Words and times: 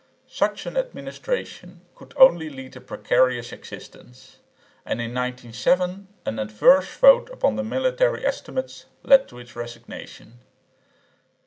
Such 0.27 0.65
an 0.65 0.77
administration 0.77 1.81
could 1.93 2.15
only 2.17 2.49
lead 2.49 2.75
a 2.75 2.81
precarious 2.81 3.51
existence, 3.51 4.37
and 4.83 4.99
in 4.99 5.13
1907 5.13 6.07
an 6.25 6.39
adverse 6.39 6.97
vote 6.97 7.29
upon 7.29 7.55
the 7.55 7.63
military 7.63 8.25
estimates 8.25 8.87
led 9.03 9.27
to 9.27 9.37
its 9.37 9.55
resignation. 9.55 10.39